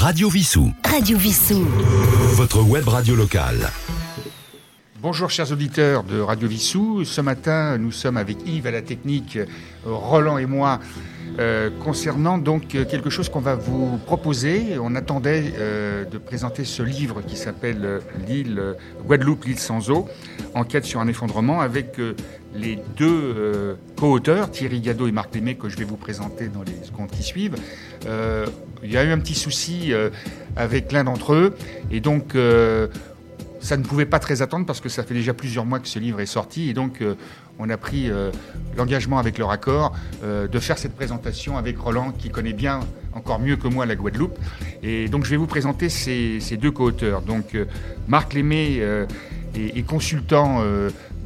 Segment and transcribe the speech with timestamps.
[0.00, 0.72] Radio Vissou.
[0.84, 1.66] Radio Vissou.
[2.36, 3.68] Votre web radio locale.
[5.02, 7.04] Bonjour chers auditeurs de Radio Vissou.
[7.04, 9.40] Ce matin, nous sommes avec Yves à la technique,
[9.84, 10.78] Roland et moi,
[11.40, 14.76] euh, concernant donc euh, quelque chose qu'on va vous proposer.
[14.80, 20.08] On attendait euh, de présenter ce livre qui s'appelle L'île Guadeloupe, l'île sans eau,
[20.54, 22.14] enquête sur un effondrement, avec euh,
[22.54, 26.62] les deux euh, co-auteurs, Thierry Gadot et Marc Lémé, que je vais vous présenter dans
[26.62, 27.56] les secondes qui suivent.
[28.06, 28.46] Euh,
[28.82, 30.10] il y a eu un petit souci euh,
[30.56, 31.54] avec l'un d'entre eux,
[31.90, 32.36] et donc
[33.60, 35.98] ça ne pouvait pas très attendre parce que ça fait déjà plusieurs mois que ce
[35.98, 37.02] livre est sorti, et donc
[37.58, 38.10] on a pris
[38.76, 42.80] l'engagement avec leur accord de faire cette présentation avec Roland, qui connaît bien,
[43.14, 44.38] encore mieux que moi, la Guadeloupe.
[44.82, 47.22] Et donc je vais vous présenter ces, ces deux co-auteurs.
[47.22, 47.56] Donc
[48.08, 48.82] Marc Lémé
[49.54, 50.62] est, consultant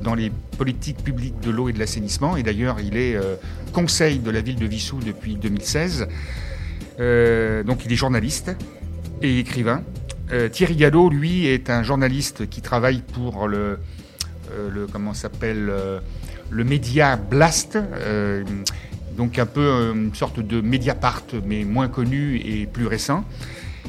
[0.03, 3.37] dans les politiques publiques de l'eau et de l'assainissement, et d'ailleurs il est euh,
[3.73, 6.09] conseil de la ville de Vissou depuis 2016.
[7.01, 8.55] Euh, donc il est journaliste
[9.23, 9.83] et écrivain.
[10.33, 13.79] Euh, Thierry Gadot, lui, est un journaliste qui travaille pour le,
[14.71, 15.73] le comment s'appelle
[16.51, 17.79] le média Blast,
[19.17, 23.25] donc un peu une sorte de Mediapart, mais moins connu et plus récent.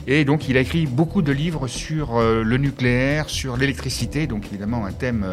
[0.07, 4.85] Et donc il a écrit beaucoup de livres sur le nucléaire, sur l'électricité, donc évidemment
[4.85, 5.25] un thème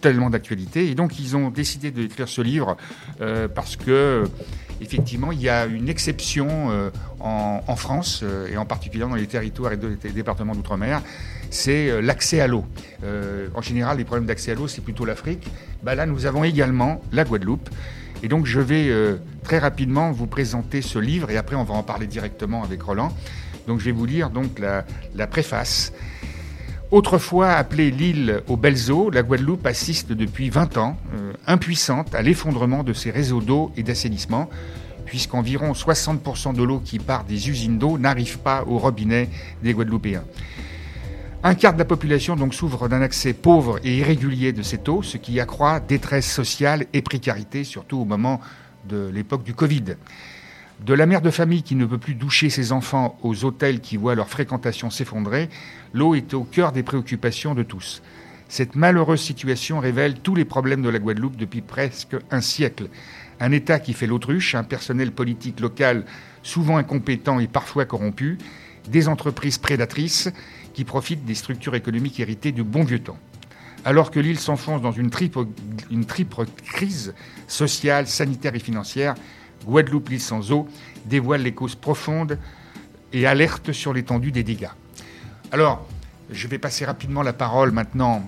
[0.00, 0.90] tellement d'actualité.
[0.90, 2.76] Et donc ils ont décidé d'écrire ce livre
[3.20, 4.24] euh, parce que
[4.80, 9.14] effectivement il y a une exception euh, en, en France euh, et en particulier dans
[9.14, 11.02] les territoires et des départements d'outre-mer,
[11.50, 12.64] c'est euh, l'accès à l'eau.
[13.04, 15.46] Euh, en général, les problèmes d'accès à l'eau, c'est plutôt l'Afrique.
[15.82, 17.68] Bah, là, nous avons également la Guadeloupe.
[18.22, 21.74] Et donc, je vais euh, très rapidement vous présenter ce livre et après, on va
[21.74, 23.12] en parler directement avec Roland.
[23.66, 25.92] Donc, je vais vous lire donc la, la préface.
[26.90, 32.22] Autrefois appelée l'île aux belles eaux, la Guadeloupe assiste depuis 20 ans, euh, impuissante, à
[32.22, 34.50] l'effondrement de ses réseaux d'eau et d'assainissement,
[35.04, 39.28] puisqu'environ 60% de l'eau qui part des usines d'eau n'arrive pas au robinet
[39.62, 40.24] des Guadeloupéens.
[41.44, 45.00] Un quart de la population donc souffre d'un accès pauvre et irrégulier de cette eau,
[45.02, 48.40] ce qui accroît détresse sociale et précarité, surtout au moment
[48.88, 49.94] de l'époque du Covid.
[50.84, 53.98] De la mère de famille qui ne peut plus doucher ses enfants aux hôtels qui
[53.98, 55.50] voient leur fréquentation s'effondrer,
[55.92, 58.00] l'eau est au cœur des préoccupations de tous.
[58.48, 62.88] Cette malheureuse situation révèle tous les problèmes de la Guadeloupe depuis presque un siècle.
[63.40, 66.06] Un État qui fait l'autruche, un personnel politique local
[66.42, 68.38] souvent incompétent et parfois corrompu,
[68.88, 70.30] des entreprises prédatrices
[70.72, 73.18] qui profitent des structures économiques héritées du bon vieux temps.
[73.84, 75.40] Alors que l'île s'enfonce dans une triple,
[75.90, 77.14] une triple crise
[77.48, 79.14] sociale, sanitaire et financière,
[79.64, 80.68] Guadeloupe, l'île sans eau,
[81.06, 82.38] dévoile les causes profondes
[83.12, 84.70] et alerte sur l'étendue des dégâts.
[85.52, 85.86] Alors,
[86.30, 88.22] je vais passer rapidement la parole maintenant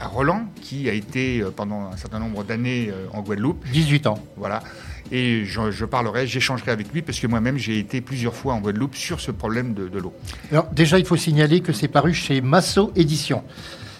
[0.00, 3.64] à Roland, qui a été euh, pendant un certain nombre d'années euh, en Guadeloupe.
[3.72, 4.18] 18 ans.
[4.36, 4.62] Voilà.
[5.10, 8.60] Et je, je parlerai, j'échangerai avec lui, parce que moi-même, j'ai été plusieurs fois en
[8.60, 10.12] Guadeloupe sur ce problème de, de l'eau.
[10.50, 13.42] Alors déjà, il faut signaler que c'est paru chez Masso Édition.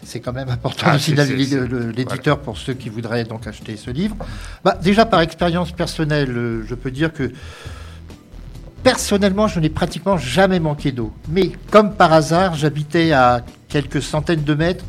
[0.04, 3.46] C'est quand même important Ah, de c'est- le- le- l'éditeur pour ceux qui voudraient donc
[3.46, 4.16] acheter ce livre.
[4.62, 7.32] Bah, déjà, par expérience personnelle, euh, je peux dire que
[8.82, 11.12] personnellement, je n'ai pratiquement jamais manqué d'eau.
[11.28, 14.84] Mais comme par hasard, j'habitais à quelques centaines de mètres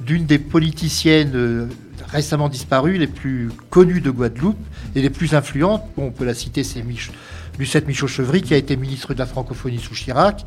[0.00, 1.66] d'une des politiciennes euh,
[2.12, 4.58] récemment disparues, les plus connues de Guadeloupe
[4.94, 5.82] et les plus influentes.
[5.96, 7.10] Bon, on peut la citer, c'est Mich
[7.58, 10.44] Lucette Michaud-Chevry, qui a été ministre de la francophonie sous Chirac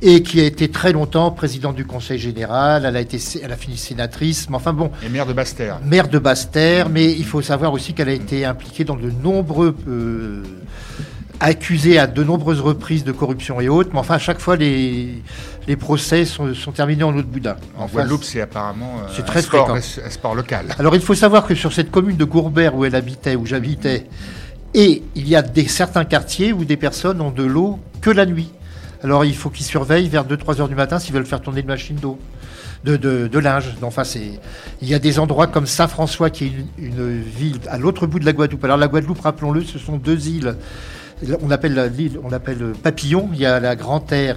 [0.00, 2.84] et qui a été très longtemps présidente du Conseil général.
[2.86, 5.80] Elle a, été, elle a fini sénatrice, mais enfin bon, Et maire de Basse-Terre.
[5.84, 9.74] maire de Basse-Terre, mais il faut savoir aussi qu'elle a été impliquée dans de nombreux...
[9.88, 10.42] euh,
[11.40, 15.22] accusée à de nombreuses reprises de corruption et autres, mais enfin à chaque fois les,
[15.68, 17.54] les procès sont, sont terminés en eau de boudin.
[17.76, 19.80] En Enfin, Guadeloupe, c'est apparemment euh, c'est un, très sport, un
[20.10, 20.66] sport local.
[20.80, 24.06] Alors il faut savoir que sur cette commune de Courbert où elle habitait, où j'habitais,
[24.74, 28.26] et il y a des, certains quartiers où des personnes ont de l'eau que la
[28.26, 28.50] nuit.
[29.04, 31.66] Alors il faut qu'ils surveillent vers 2-3 heures du matin s'ils veulent faire tourner une
[31.66, 32.18] machine d'eau,
[32.84, 33.66] de, de, de linge.
[33.82, 34.40] Enfin, c'est,
[34.82, 38.18] il y a des endroits comme Saint-François qui est une, une ville à l'autre bout
[38.18, 38.64] de la Guadeloupe.
[38.64, 40.56] Alors la Guadeloupe, rappelons-le, ce sont deux îles.
[41.42, 43.28] On appelle la- l'île, on l'appelle Papillon.
[43.32, 44.36] Il y a la Grande Terre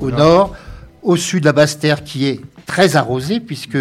[0.00, 0.54] au nord,
[1.02, 3.76] au sud la Basse Terre qui est très arrosée puisque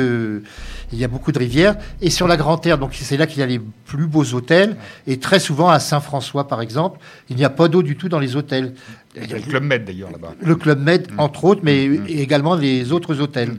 [0.92, 1.76] il y a beaucoup de rivières.
[2.02, 4.76] Et sur la Grande Terre donc c'est là qu'il y a les plus beaux hôtels.
[5.08, 7.00] Et très souvent à Saint-François par exemple
[7.30, 8.74] il n'y a pas d'eau du tout dans les hôtels.
[9.16, 10.34] Il y a le Club Med d'ailleurs là-bas.
[10.42, 13.58] le Club Med entre autres mais également les autres hôtels.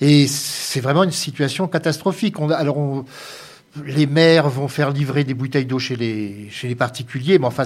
[0.00, 2.38] Et c'est vraiment une situation catastrophique.
[2.38, 3.04] On, alors on-
[3.84, 7.64] les maires vont faire livrer des bouteilles d'eau chez les, chez les particuliers, mais enfin,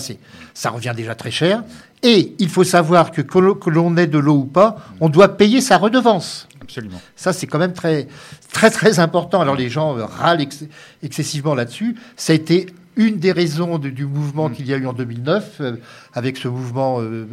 [0.54, 1.62] ça revient déjà très cher.
[2.02, 5.60] Et il faut savoir que que l'on ait de l'eau ou pas, on doit payer
[5.60, 6.48] sa redevance.
[6.70, 7.00] Absolument.
[7.16, 8.06] Ça, c'est quand même très,
[8.52, 9.40] très, très important.
[9.40, 10.64] Alors, les gens euh, râlent ex-
[11.02, 11.96] excessivement là-dessus.
[12.16, 15.56] Ça a été une des raisons de- du mouvement qu'il y a eu en 2009,
[15.60, 15.76] euh,
[16.14, 17.26] avec ce mouvement euh,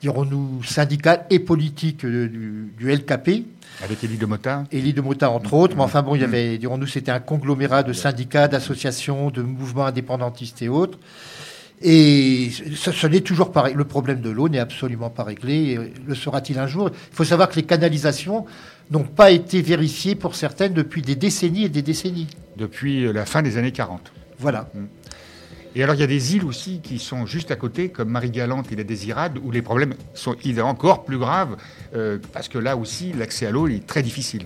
[0.00, 3.44] dirons-nous, syndical et politique du, LKP.
[3.82, 5.74] Avec Élie de Motin Élie de Motin, entre autres.
[5.76, 9.86] Mais enfin bon, il y avait, dirons-nous, c'était un conglomérat de syndicats, d'associations, de mouvements
[9.86, 10.98] indépendantistes et autres.
[11.80, 15.78] Et ce, n'est toujours pas Le problème de l'eau n'est absolument pas réglé.
[16.06, 16.90] le sera-t-il un jour?
[16.92, 18.46] Il faut savoir que les canalisations
[18.90, 22.26] n'ont pas été vérifiées pour certaines depuis des décennies et des décennies.
[22.56, 24.12] Depuis la fin des années 40.
[24.38, 24.68] Voilà.
[24.74, 24.84] Mm.
[25.78, 28.72] Et alors, il y a des îles aussi qui sont juste à côté, comme Marie-Galante
[28.72, 31.56] et la Désirade, où les problèmes sont encore plus graves,
[31.94, 34.42] euh, parce que là aussi, l'accès à l'eau est très difficile.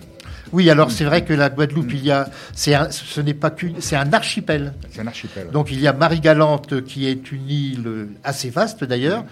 [0.53, 3.81] Oui, alors c'est vrai que la Guadeloupe, il y a, c'est ce n'est pas qu'une,
[3.81, 4.75] c'est un archipel.
[4.91, 5.49] C'est un archipel.
[5.51, 9.25] Donc il y a Marie-Galante qui est une île assez vaste d'ailleurs,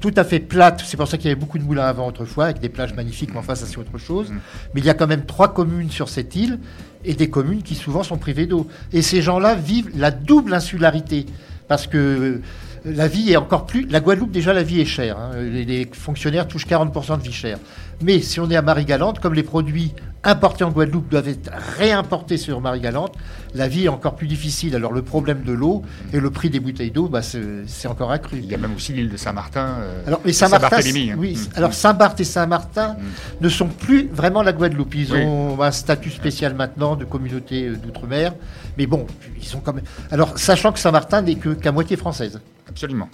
[0.00, 0.82] tout à fait plate.
[0.84, 2.94] C'est pour ça qu'il y avait beaucoup de moulins à vent autrefois, avec des plages
[2.94, 4.30] magnifiques, mais enfin, ça c'est autre chose.
[4.30, 4.40] Mm.
[4.74, 6.58] Mais il y a quand même trois communes sur cette île,
[7.04, 8.66] et des communes qui souvent sont privées d'eau.
[8.92, 11.26] Et ces gens-là vivent la double insularité,
[11.68, 12.40] parce que
[12.84, 13.86] la vie est encore plus.
[13.86, 15.18] La Guadeloupe, déjà, la vie est chère.
[15.18, 15.32] Hein.
[15.36, 17.58] Les, fonctionnaires touchent 40% de vie chère.
[18.02, 19.92] Mais si on est à Marie-Galante, comme les produits
[20.22, 23.14] importés en Guadeloupe doivent être réimportés sur Marie-Galante,
[23.54, 24.74] la vie est encore plus difficile.
[24.74, 25.82] Alors le problème de l'eau
[26.12, 28.38] et le prix des bouteilles d'eau, bah, c'est encore accru.
[28.38, 29.76] Il y a même aussi l'île de Saint-Martin.
[29.80, 30.78] Euh, alors Saint-Martin,
[31.18, 31.36] oui.
[31.36, 31.56] Mmh.
[31.56, 33.44] Alors Saint-Barth et Saint-Martin mmh.
[33.44, 34.94] ne sont plus vraiment la Guadeloupe.
[34.94, 38.32] Ils ont un statut spécial maintenant de communauté euh, d'outre-mer.
[38.78, 39.06] Mais bon,
[39.38, 39.84] ils sont quand même.
[40.10, 42.40] Alors sachant que Saint-Martin n'est qu'à moitié française.
[42.70, 43.10] Absolument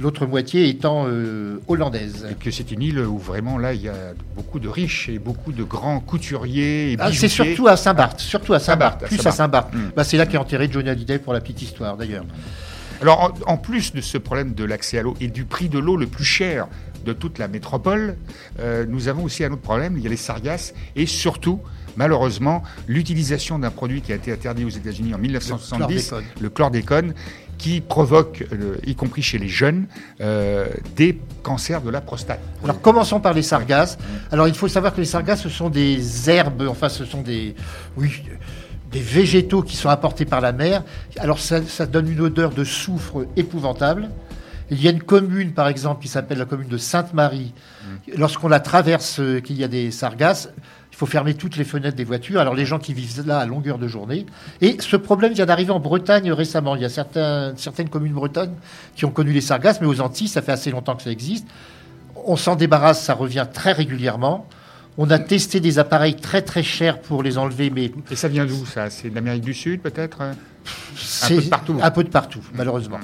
[0.00, 2.26] l'autre moitié étant euh, hollandaise.
[2.30, 5.18] Et que c'est une île où vraiment là il y a beaucoup de riches et
[5.18, 6.96] beaucoup de grands couturiers.
[6.98, 9.72] Ah, c'est surtout à Saint-Barth, surtout à Saint-Barth, plus à Saint-Barth.
[9.74, 9.90] Hmm.
[9.96, 12.24] Bah, c'est là qu'est enterré Johnny Hallyday pour la petite histoire d'ailleurs.
[13.00, 15.96] Alors en, plus de ce problème de l'accès à l'eau et du prix de l'eau
[15.96, 16.66] le plus cher
[17.04, 18.16] de toute la métropole,
[18.58, 21.60] euh, nous avons aussi un autre problème, il y a les sargasses et surtout
[21.96, 27.14] malheureusement l'utilisation d'un produit qui a été interdit aux États-Unis en 1970, le chlordécone,
[27.58, 29.86] qui provoque, euh, y compris chez les jeunes,
[30.20, 30.66] euh,
[30.96, 32.40] des cancers de la prostate.
[32.62, 33.98] Alors commençons par les sargasses.
[34.30, 37.54] Alors il faut savoir que les sargasses, ce sont des herbes, enfin ce sont des,
[37.96, 38.22] oui,
[38.92, 40.84] des végétaux qui sont apportés par la mer.
[41.18, 44.08] Alors ça, ça donne une odeur de soufre épouvantable.
[44.70, 47.54] Il y a une commune, par exemple, qui s'appelle la commune de Sainte-Marie.
[47.54, 47.86] Mmh.
[48.18, 50.50] Lorsqu'on la traverse, euh, qu'il y a des sargasses,
[50.98, 52.40] faut fermer toutes les fenêtres des voitures.
[52.40, 54.26] Alors les gens qui vivent là à longueur de journée.
[54.60, 56.74] Et ce problème vient d'arriver en Bretagne récemment.
[56.74, 58.54] Il y a certaines communes bretonnes
[58.96, 61.46] qui ont connu les sargasses, mais aux Antilles, ça fait assez longtemps que ça existe.
[62.26, 64.48] On s'en débarrasse, ça revient très régulièrement.
[64.96, 67.92] On a testé des appareils très très chers pour les enlever, mais...
[68.10, 68.90] Et ça vient d'où ça?
[68.90, 70.20] C'est d'Amérique du Sud peut-être?
[70.22, 70.34] Un
[71.28, 71.78] peu de partout.
[71.80, 72.98] Un peu de partout, malheureusement.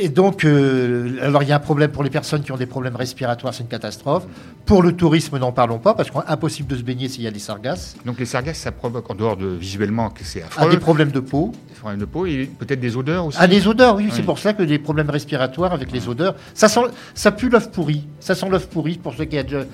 [0.00, 2.66] Et donc, euh, alors il y a un problème pour les personnes qui ont des
[2.66, 4.24] problèmes respiratoires, c'est une catastrophe.
[4.66, 7.38] Pour le tourisme, n'en parlons pas, parce qu'impossible de se baigner s'il y a des
[7.38, 7.96] sargasses.
[8.04, 10.66] Donc les sargasses, ça provoque, en dehors de visuellement que c'est affreux...
[10.66, 11.52] Ah, des problèmes de peau.
[11.68, 13.38] Des problèmes de peau et peut-être des odeurs aussi.
[13.40, 14.08] Ah, des odeurs, oui.
[14.12, 16.34] C'est pour ça que des problèmes respiratoires avec les odeurs.
[16.54, 16.80] Ça, sent,
[17.14, 18.04] ça pue l'œuf pourri.
[18.20, 19.64] Ça sent l'œuf pourri pour ceux qui ont déjà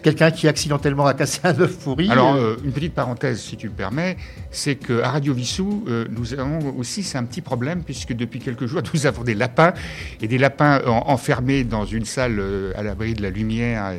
[0.00, 2.10] quelqu'un qui accidentellement a cassé un œuf pourri.
[2.10, 2.56] Alors, euh.
[2.56, 4.16] Euh, une petite parenthèse, si tu le permets,
[4.50, 8.66] c'est qu'à Radio Vissou, euh, nous avons aussi, c'est un petit problème, puisque depuis quelques
[8.66, 9.72] jours, nous avons des lapins,
[10.20, 12.42] et des lapins enfermés dans une salle
[12.76, 13.94] à l'abri de la lumière.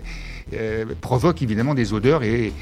[1.02, 2.54] provoquent évidemment des odeurs et,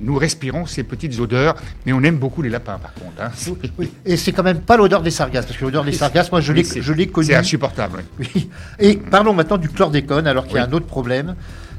[0.00, 1.54] nous respirons ces petites odeurs,
[1.84, 3.20] mais on aime beaucoup les lapins par contre.
[3.20, 3.84] Hein.
[4.06, 6.52] Et c'est quand même pas l'odeur des sargasses, parce que l'odeur des sargasses, moi je
[6.54, 7.26] l'ai connu.
[7.26, 8.04] C'est insupportable.
[8.18, 8.48] Oui.
[8.78, 11.36] Et parlons maintenant du chlordécone, alors qu'il y a un autre problème.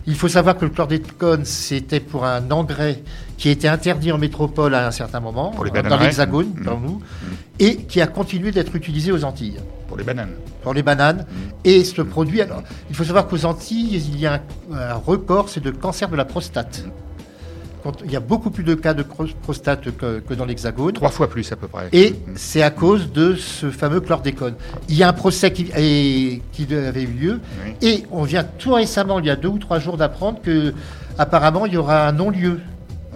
[0.07, 3.03] Il faut savoir que le chlordécone, c'était pour un engrais
[3.37, 6.63] qui était interdit en métropole à un certain moment, dans l'Hexagone, mmh.
[6.63, 7.25] dans nous, mmh.
[7.59, 9.59] et qui a continué d'être utilisé aux Antilles.
[9.89, 10.31] Pour les bananes.
[10.63, 11.25] Pour les bananes.
[11.29, 11.35] Mmh.
[11.65, 15.59] Et ce produit, alors, il faut savoir qu'aux Antilles, il y a un record, c'est
[15.59, 16.85] de cancer de la prostate
[18.03, 20.93] il y a beaucoup plus de cas de prostate que, dans l'Hexagone.
[20.93, 21.89] Trois fois plus à peu près.
[21.93, 24.55] Et c'est à cause de ce fameux chlordécone.
[24.89, 27.39] Il y a un procès qui, qui avait eu lieu.
[27.81, 30.73] Et on vient tout récemment, il y a deux ou trois jours, d'apprendre que
[31.17, 32.59] apparemment il y aura un non-lieu.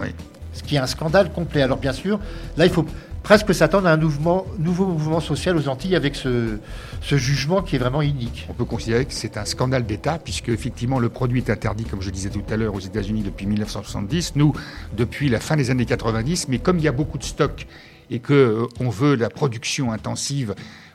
[0.00, 0.08] Oui.
[0.52, 1.62] Ce qui est un scandale complet.
[1.62, 2.20] Alors bien sûr,
[2.56, 2.84] là il faut
[3.22, 6.58] presque s'attendre à un nouveau mouvement social aux Antilles avec ce,
[7.02, 8.46] jugement qui est vraiment unique.
[8.48, 12.02] On peut considérer que c'est un scandale d'État, puisque effectivement le produit est interdit, comme
[12.02, 14.52] je disais tout à l'heure, aux États-Unis depuis 1970, nous
[14.96, 17.66] depuis la fin des années 90, mais comme il y a beaucoup de stocks
[18.10, 20.54] et qu'on euh, veut la production intensive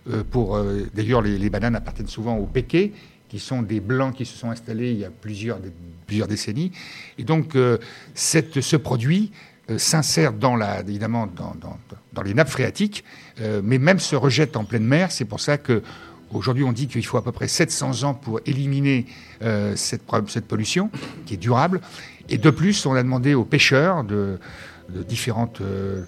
[0.09, 0.55] euh, pour...
[0.55, 2.91] Euh, d'ailleurs, les, bananes appartiennent souvent aux Péquets,
[3.27, 5.59] qui sont des blancs qui se sont installés il y a plusieurs,
[6.27, 6.71] décennies.
[7.17, 7.57] Et donc,
[8.15, 9.31] ce produit
[9.77, 11.53] s'insère dans la, évidemment dans,
[12.13, 13.03] dans les nappes phréatiques,
[13.41, 15.11] euh, mais même se rejettent en pleine mer.
[15.11, 15.81] C'est pour ça que
[16.33, 19.05] Aujourd'hui, on dit qu'il faut à peu près 700 ans pour éliminer
[19.43, 20.91] euh, cette, cette, pollution,
[21.25, 21.79] qui est durable.
[22.27, 24.37] Et de plus, on a demandé aux pêcheurs de,
[25.07, 26.03] différentes, euh,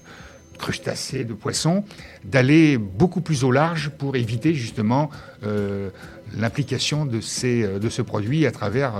[0.57, 1.85] crustacés, de poissons,
[2.25, 5.09] d'aller beaucoup plus au large pour éviter justement
[5.43, 5.89] euh,
[6.37, 8.93] l'implication euh, de ce produit à travers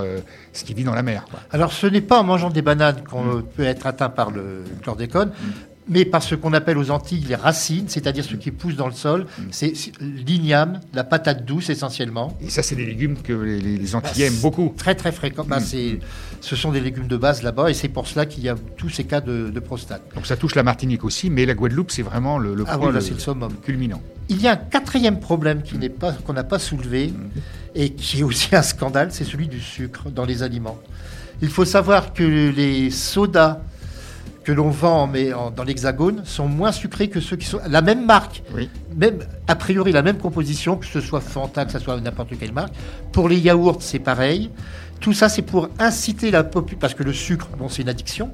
[0.52, 1.24] ce qui vit dans la mer.
[1.50, 5.32] Alors ce n'est pas en mangeant des bananes qu'on peut être atteint par le chlordécone.
[5.90, 8.92] Mais par ce qu'on appelle aux Antilles les racines, c'est-à-dire ce qui pousse dans le
[8.92, 9.26] sol.
[9.50, 12.38] C'est l'igname, la patate douce essentiellement.
[12.40, 14.72] Et ça, c'est des légumes que les, Antillais aiment beaucoup.
[14.76, 15.44] Très, très fréquent.
[15.44, 15.98] Bah, mm.
[16.40, 18.88] ce sont des légumes de base là-bas et c'est pour cela qu'il y a tous
[18.88, 20.02] ces cas de, prostate.
[20.14, 23.00] Donc ça touche la Martinique aussi, mais la Guadeloupe, c'est vraiment le, le, ah, voilà,
[23.00, 23.52] c'est le summum.
[23.62, 24.00] culminant.
[24.28, 27.40] Il y a un quatrième problème qui n'est pas, qu'on n'a pas soulevé mm.
[27.74, 30.78] et qui est aussi un scandale, c'est celui du sucre dans les aliments.
[31.42, 33.60] Il faut savoir que les sodas
[34.44, 38.06] que l'on vend mais dans l'hexagone sont moins sucrés que ceux qui sont la même
[38.06, 38.42] marque,
[38.96, 42.52] même a priori la même composition, que ce soit Fanta, que ce soit n'importe quelle
[42.52, 42.74] marque.
[43.12, 44.50] Pour les yaourts, c'est pareil.
[45.00, 48.30] Tout ça, c'est pour inciter la population, parce que le sucre, bon, c'est une addiction.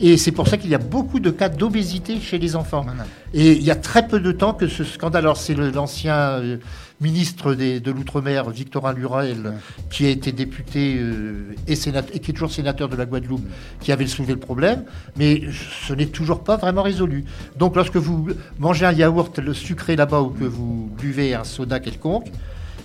[0.00, 2.84] Et c'est pour ça qu'il y a beaucoup de cas d'obésité chez les enfants.
[3.32, 6.56] Et il y a très peu de temps que ce scandale, alors c'est l'ancien euh,
[7.00, 9.54] ministre de l'Outre-mer, Victorin Lurel,
[9.90, 13.46] qui a été député euh, et, et, qui est toujours sénateur de la Guadeloupe,
[13.80, 14.84] qui avait soulevé le problème,
[15.16, 15.42] mais
[15.86, 17.24] ce n'est toujours pas vraiment résolu.
[17.56, 21.78] Donc lorsque vous mangez un yaourt le sucré là-bas ou que vous buvez un soda
[21.78, 22.26] quelconque,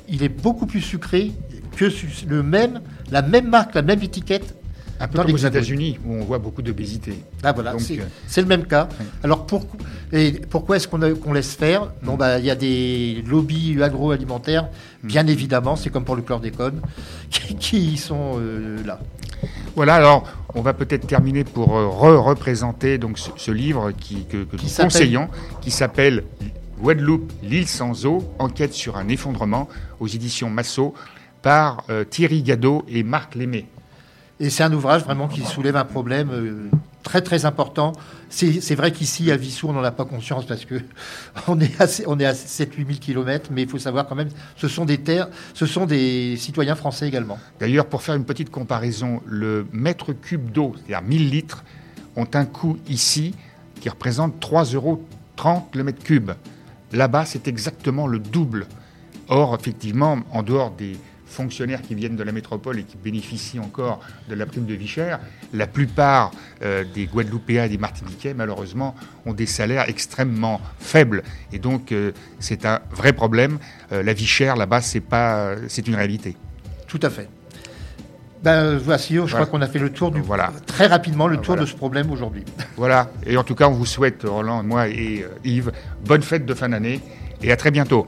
[0.08, 1.32] il est beaucoup plus sucré
[1.76, 1.86] que
[2.28, 4.56] le même, la même marque, la même étiquette
[5.00, 7.24] un peu comme aux États-Unis, où on voit beaucoup d'obésité.
[7.44, 7.78] Ah voilà, euh,
[8.28, 8.90] c'est le même cas.
[9.24, 9.66] Alors pour,
[10.12, 11.92] et pourquoi est-ce qu'on laisse faire?
[12.04, 12.18] Bon, mm.
[12.18, 14.68] bah, il y a des lobbies agroalimentaires,
[15.04, 15.08] mm.
[15.08, 16.82] bien évidemment, c'est comme pour le chlordécone,
[17.30, 19.00] qui, qui sont euh, là.
[19.76, 24.84] Voilà, alors on va peut-être terminer pour euh, re-représenter donc ce, livre qui, que, nous
[24.84, 25.30] conseillons,
[25.62, 26.26] qui s'appelle
[26.82, 29.70] Guadeloupe, l'île sans eau, enquête sur un effondrement,
[30.02, 30.94] aux éditions Massot,
[31.42, 33.66] par Thierry Gadot et Marc Lémé.
[34.40, 36.70] Et c'est un ouvrage vraiment qui soulève un problème euh,
[37.04, 37.92] très très important.
[38.30, 40.76] C'est vrai qu'ici à Vissou on n'en a pas conscience parce que
[41.48, 44.30] on est à, on est à 7-8 000 km, mais il faut savoir quand même,
[44.56, 47.38] ce sont des terres, ce sont des citoyens français également.
[47.60, 51.64] D'ailleurs, pour faire une petite comparaison, le mètre cube d'eau, c'est-à-dire 1000 litres,
[52.16, 53.34] ont un coût ici
[53.82, 55.06] qui représente 3,30 euros
[55.74, 56.32] le mètre cube.
[56.92, 58.68] Là-bas, c'est exactement le double.
[59.28, 60.98] Or, effectivement, en dehors des,
[61.30, 64.88] fonctionnaires qui viennent de la métropole et qui bénéficient encore de la prime de vie
[64.88, 65.20] chère,
[65.54, 66.32] la plupart
[66.62, 68.96] euh, des Guadeloupéens et des Martiniquais, malheureusement,
[69.26, 71.24] ont des salaires extrêmement faibles.
[71.54, 73.60] Et donc, euh, c'est un vrai problème.
[73.92, 76.36] Euh, la vie chère, là-bas, c'est pas, c'est une réalité.
[76.88, 77.30] Tout à fait.
[78.44, 80.54] Ben, voici, je crois qu'on a fait le tour du, voilà.
[80.66, 82.46] très rapidement le tour de ce problème aujourd'hui.
[82.78, 83.12] Voilà.
[83.26, 85.74] Et en tout cas, on vous souhaite, Roland, moi et Yves,
[86.06, 87.02] bonne fête de fin d'année
[87.42, 88.08] et à très bientôt.